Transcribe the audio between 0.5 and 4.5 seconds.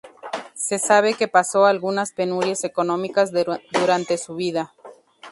Se sabe que pasó algunas penurias económicas durante su